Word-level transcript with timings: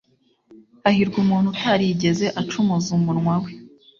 Hahirwa 0.83 1.17
umuntu 1.23 1.47
utarigeze 1.53 2.25
acumuza 2.41 2.89
umunwa 2.97 3.35
we, 3.43 3.51